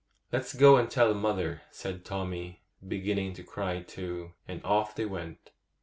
[0.31, 5.51] 'Let's go and tell mother,' said Tommy, beginning to cry too; and off they went.